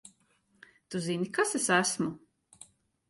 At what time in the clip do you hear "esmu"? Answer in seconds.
1.77-2.11